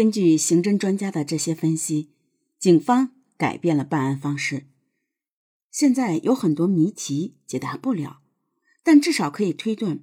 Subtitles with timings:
[0.00, 2.08] 根据刑侦专家的这些分析，
[2.58, 4.64] 警方改变了办案方式。
[5.70, 8.22] 现在有很多谜题解答不了，
[8.82, 10.00] 但至少可以推断，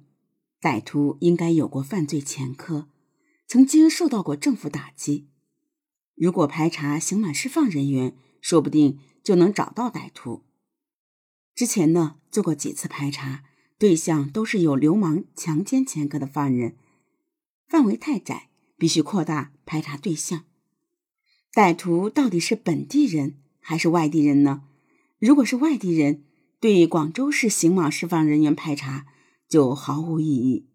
[0.60, 2.86] 歹徒应该有过犯罪前科，
[3.48, 5.26] 曾经受到过政府打击。
[6.14, 10.44] 如果排查刑满释放人员，说不定就能找到歹徒。
[11.56, 13.42] 之前呢，做过几次排查，
[13.76, 16.76] 对象都是有流氓强奸前科的犯人，
[17.66, 20.46] 范围太窄，必须扩大排查对象。
[21.52, 24.64] 歹徒到底是本地人还是外地人呢？
[25.18, 26.24] 如果是外地人，
[26.58, 29.06] 对广州市刑满释放人员排查
[29.46, 30.70] 就毫无意义。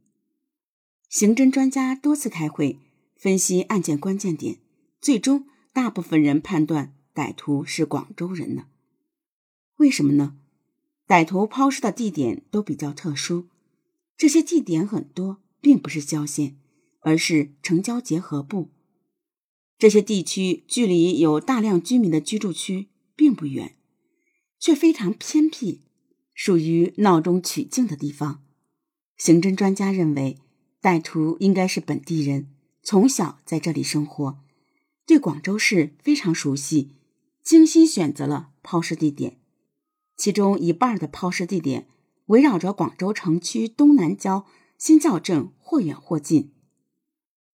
[1.09, 2.80] 刑侦专家多次开会
[3.16, 4.59] 分析案件关键点。
[5.02, 8.67] 最终，大部分人判断歹徒是广州人呢？
[9.78, 10.38] 为什么呢？
[11.08, 13.48] 歹徒抛尸的地点都比较特殊，
[14.16, 16.58] 这些地点很多，并不是郊县，
[17.02, 18.73] 而是城郊结合部。
[19.77, 23.75] 这些地区距离有大量居民的居住区并不远，
[24.59, 25.81] 却非常偏僻，
[26.34, 28.44] 属于闹中取静的地方。
[29.17, 30.38] 刑侦专家认为，
[30.81, 32.47] 歹徒应该是本地人，
[32.81, 34.39] 从小在这里生活。
[35.06, 36.95] 对广州市非常熟悉，
[37.44, 39.38] 精心选择了抛尸地点，
[40.16, 41.88] 其中一半的抛尸地点
[42.28, 44.45] 围绕着广州城区东南郊
[44.78, 46.52] 新滘镇，或远或近。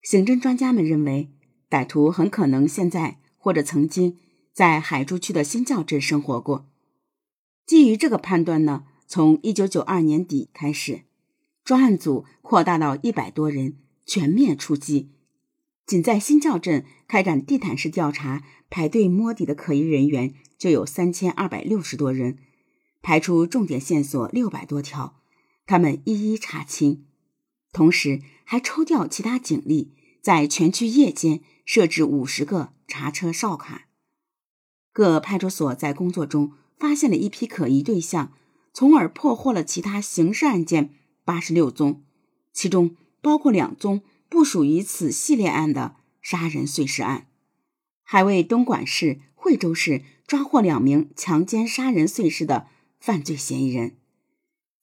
[0.03, 1.31] 刑侦专家们认为，
[1.69, 4.17] 歹徒很可能现在或者曾经
[4.53, 6.67] 在海珠区的新滘镇生活过。
[7.65, 11.03] 基于这个判断呢，从一九九二年底开始，
[11.63, 15.11] 专案组扩大到一百多人，全面出击。
[15.85, 22.37] 仅在新滘镇开展地毯式调查，排队摸底的可疑人员就有三千二百六十多人，
[23.01, 25.21] 排出重点线索六百多条，
[25.65, 27.05] 他们一一查清。
[27.71, 33.87] 同时，还抽调其他警力，在全区夜间设置五十个查车哨卡。
[34.91, 38.33] 各派出所，在工作中发现了一批可疑对象，
[38.73, 40.93] 从而破获了其他刑事案件
[41.23, 42.03] 八十六宗，
[42.52, 44.02] 其中包括两宗。
[44.31, 47.25] 不属于此系列案的杀人碎尸案，
[48.03, 52.67] 还为东莞市、惠州市抓获两名强奸杀人碎尸的
[52.99, 53.97] 犯罪嫌疑人。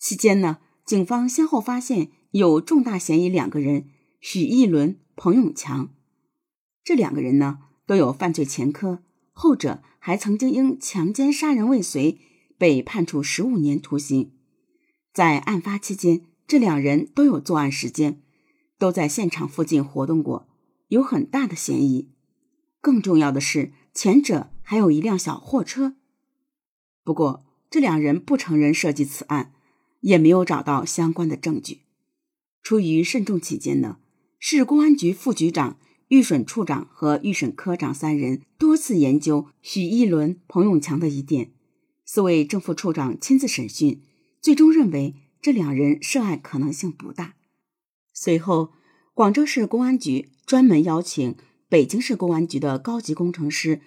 [0.00, 3.88] 期间呢，警方先后发现有重大嫌疑两个人：
[4.28, 5.94] 许义伦、彭永强。
[6.82, 9.00] 这两个人呢都有犯罪前科，
[9.30, 12.18] 后者还曾经因强奸杀人未遂
[12.58, 14.32] 被判处十五年徒刑。
[15.12, 18.20] 在案发期间，这两人都有作案时间。
[18.78, 20.48] 都在现场附近活动过，
[20.88, 22.10] 有很大的嫌疑。
[22.80, 25.94] 更重要的是，前者还有一辆小货车。
[27.04, 29.52] 不过，这两人不承认涉及此案，
[30.00, 31.82] 也没有找到相关的证据。
[32.60, 33.98] 出于慎重起见呢，
[34.38, 41.52] 市公安局副局长、预审处长和预审科长三人多次研究许一伦、彭永强的疑点。
[42.04, 44.02] 四位正副处长亲自审讯，
[44.40, 47.34] 最终认为这两人涉案可能性不大。
[48.12, 48.72] 随后，
[49.12, 51.34] 广州市公安局专门邀请
[51.68, 53.80] 北京市公安局的高级工程师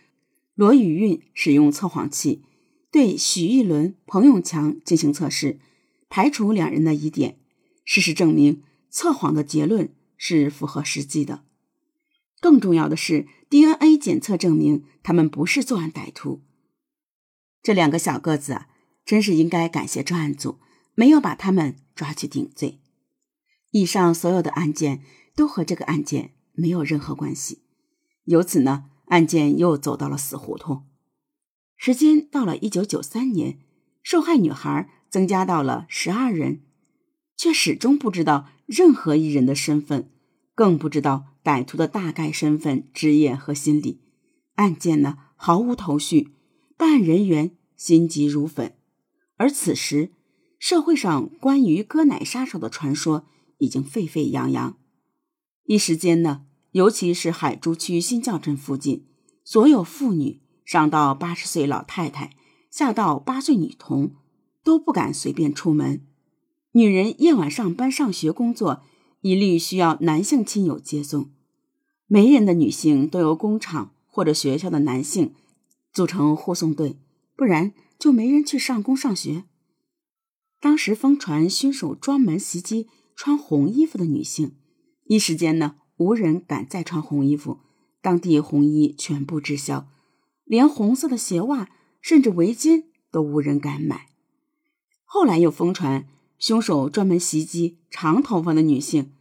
[0.55, 2.43] 罗宇运使用测谎器，
[2.91, 5.59] 对许玉伦、彭永强进行测试，
[6.09, 7.37] 排除两人的疑点。
[7.85, 9.89] 事实证明，测谎的结论
[10.19, 11.43] 是符合实际的。
[12.39, 16.43] 更重要的是，DNA 检测证明他们不是作案歹徒。
[17.63, 18.69] 这两个小个子啊，
[19.03, 20.59] 真是应该感谢专案组，
[20.93, 22.79] 没有把他们抓去顶罪。
[23.71, 25.03] 以上所有的案件
[25.35, 27.63] 都和这个案件没有任何关系，
[28.25, 30.85] 由此呢，案件又走到了死胡同。
[31.75, 33.59] 时间到了一九九三年，
[34.01, 36.63] 受害女孩增加到了十二人，
[37.35, 40.09] 却始终不知道任何一人的身份，
[40.53, 43.99] 更不知道歹徒的大概身份、职业和心理。
[44.55, 46.29] 案件呢，毫无头绪，
[46.77, 48.75] 办案人员心急如焚。
[49.37, 50.11] 而此时，
[50.59, 53.25] 社会上关于割奶杀手的传说。
[53.61, 54.77] 已经沸沸扬扬，
[55.65, 59.05] 一时间呢，尤其是海珠区新滘镇附近，
[59.43, 62.37] 所有妇女上到八十岁老太太，
[62.71, 64.15] 下到八岁女童，
[64.63, 66.07] 都不敢随便出门。
[66.71, 68.83] 女人夜晚上班、上学、工作，
[69.21, 71.31] 一律需要男性亲友接送。
[72.07, 75.33] 没人的女性都由工厂或者学校的男性
[75.91, 76.97] 组成护送队，
[77.35, 79.45] 不然就没人去上工上学。
[80.59, 82.87] 当时疯传凶手专门袭击。
[83.21, 84.55] 穿红衣服的女性，
[85.03, 87.59] 一时间呢，无人敢再穿红衣服，
[88.01, 89.89] 当地红衣全部滞销，
[90.45, 91.69] 连红色的鞋袜
[91.99, 94.07] 甚至围巾都无人敢买。
[95.03, 96.07] 后来又疯传
[96.39, 99.11] 凶手专门袭击长头发的女性，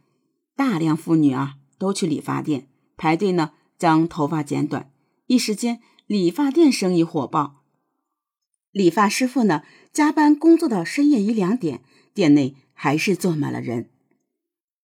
[0.55, 4.89] 大量妇女啊都去理发店排队呢，将头发剪短，
[5.27, 7.63] 一时间理发店生意火爆。
[8.71, 11.81] 理发师傅呢，加班工作到深夜一两点，
[12.13, 13.89] 店内还是坐满了人。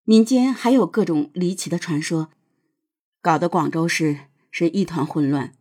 [0.03, 2.29] 民间还有各种离奇的传说，
[3.21, 4.19] 搞得广州市
[4.51, 5.53] 是一团混乱。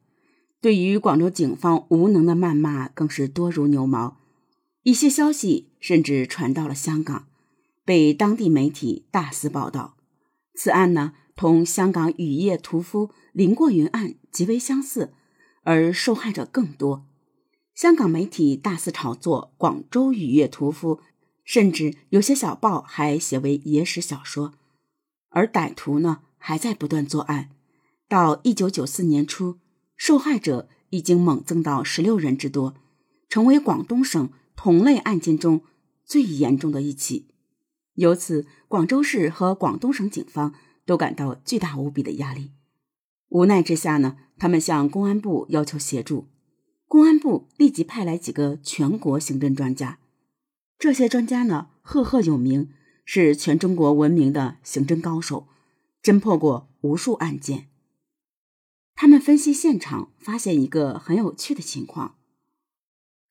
[0.60, 4.23] 对于广州警方无能的谩骂更是多如牛毛。
[4.84, 7.26] 一些消息甚至传到了香港，
[7.84, 9.96] 被当地媒体大肆报道。
[10.54, 15.12] 此案呢，同香港雨夜屠夫林过云案极为相似，
[15.64, 17.04] 而受害者更多。
[17.74, 21.00] 香港媒体大肆炒作广州雨夜屠夫。
[21.46, 24.54] 甚至有些小报还写为野史小说，
[25.28, 27.50] 而歹徒呢还在不断作案。
[28.08, 29.58] 到一九九四年初，
[29.94, 32.74] 受害者已经猛增到十六人之多，
[33.28, 35.62] 成为广东省同类案件中
[36.04, 37.28] 最严重的一起。
[37.94, 40.54] 由此，广州市和广东省警方
[40.84, 42.50] 都感到巨大无比的压力。
[43.28, 46.28] 无奈之下呢，他们向公安部要求协助，
[46.86, 49.98] 公安部立即派来几个全国刑侦专家。
[50.78, 52.70] 这些专家呢，赫赫有名，
[53.04, 55.46] 是全中国闻名的刑侦高手，
[56.02, 57.68] 侦破过无数案件。
[58.96, 62.16] 他们分析现场，发现一个很有趣的情况：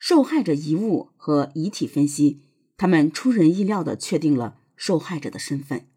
[0.05, 2.41] 受害者遗物和遗体分析，
[2.75, 5.87] 他们出人意料的确定了受害者的身份。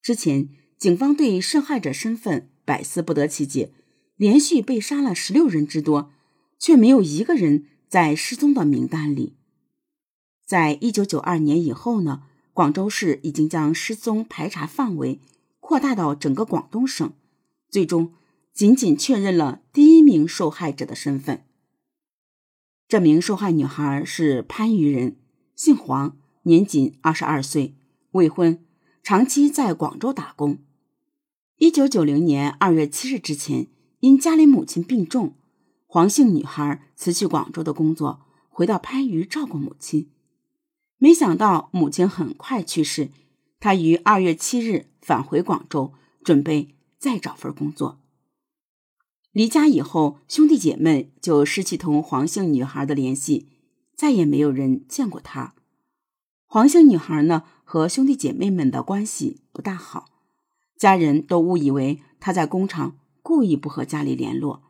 [0.00, 3.72] 之前，警方对受害者身份百思不得其解，
[4.14, 6.12] 连续被杀了十六人之多，
[6.60, 9.34] 却没有一个人在失踪的名单里。
[10.46, 12.22] 在一九九二年以后呢，
[12.52, 15.18] 广州市已经将失踪排查范围
[15.58, 17.12] 扩大到整个广东省，
[17.68, 18.12] 最终
[18.52, 21.42] 仅仅确认了第一名受害者的身份。
[22.86, 25.16] 这名受害女孩是番禺人，
[25.56, 27.74] 姓黄，年仅二十二岁，
[28.12, 28.62] 未婚，
[29.02, 30.58] 长期在广州打工。
[31.56, 33.68] 一九九零年二月七日之前，
[34.00, 35.34] 因家里母亲病重，
[35.86, 38.20] 黄姓女孩辞去广州的工作，
[38.50, 40.10] 回到番禺照顾母亲。
[40.98, 43.10] 没想到母亲很快去世，
[43.58, 47.98] 她于二月七日返回广州，准备再找份工作。
[49.34, 53.48] 离家以后，兄弟姐妹就失去同黄姓女孩的联系，
[53.96, 55.56] 再也没有人见过她。
[56.46, 60.06] 黄姓女孩呢，和兄弟姐妹们的关系不大好，
[60.78, 64.62] 家人都误以为她在工厂故意不和家里联络，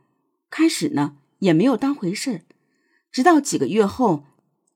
[0.49, 2.41] 开始呢也没有当回事儿
[3.13, 4.25] 直到几个月后。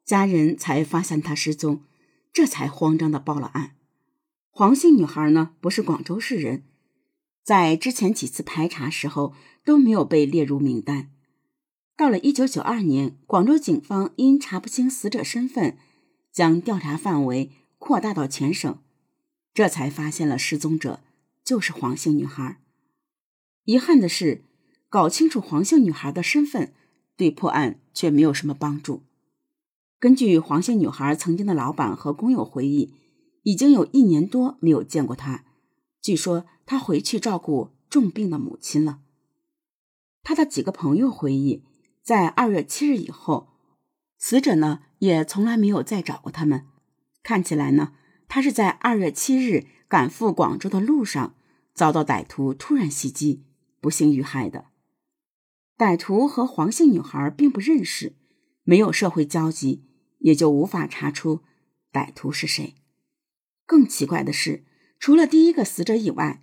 [0.04, 1.82] 家人才发现他失踪，
[2.32, 3.76] 这才慌张的报了案。
[4.50, 6.64] 黄姓女孩呢，不是广州市人，
[7.42, 11.10] 在之前几次排查时候都没有被列入名单。
[11.96, 15.76] 到了一九九二年，广州警方因查不清死者身份，
[16.32, 18.78] 将调查范围扩大到全省，
[19.52, 21.00] 这才发现了失踪者
[21.44, 22.60] 就是黄姓女孩。
[23.64, 24.44] 遗憾的是，
[24.88, 26.72] 搞清楚黄姓女孩的身份，
[27.16, 29.02] 对破案却没有什么帮助。
[29.98, 32.94] 根据黄姓女孩曾经的老板和工友回忆，
[33.42, 35.44] 已经有一年多没有见过她。
[36.00, 39.00] 据说他回去照顾重病的母亲了。
[40.22, 41.64] 他的几个朋友回忆，
[42.02, 43.48] 在二月七日以后，
[44.18, 46.66] 死者呢也从来没有再找过他们。
[47.22, 47.94] 看起来呢，
[48.28, 51.34] 他是在二月七日赶赴广州的路上，
[51.72, 53.46] 遭到歹徒突然袭击，
[53.80, 54.66] 不幸遇害的。
[55.78, 58.14] 歹徒和黄姓女孩并不认识，
[58.64, 59.86] 没有社会交集。
[60.18, 61.44] 也就无法查出
[61.92, 62.74] 歹徒是谁。
[63.64, 64.64] 更奇怪的是，
[64.98, 66.42] 除了第一个死者以外，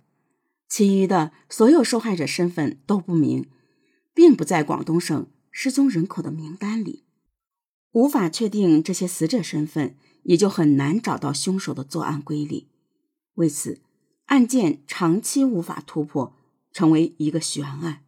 [0.68, 3.48] 其余的所有受害者身份都不明，
[4.12, 7.04] 并不在广东省失踪人口的名单里，
[7.92, 12.66] 无法确定这些死者身份，也就很难找到凶手的作案规律。
[13.34, 13.80] 为此，
[14.26, 16.34] 案件长期无法突破，
[16.72, 18.05] 成为一个悬案。